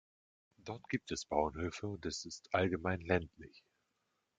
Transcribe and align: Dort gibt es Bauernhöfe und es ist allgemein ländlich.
Dort 0.57 0.89
gibt 0.89 1.11
es 1.11 1.27
Bauernhöfe 1.27 1.85
und 1.87 2.07
es 2.07 2.25
ist 2.25 2.55
allgemein 2.55 3.01
ländlich. 3.01 3.63